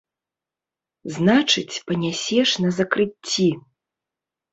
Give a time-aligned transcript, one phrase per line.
[1.17, 3.47] Значыць, панясеш на закрыцці!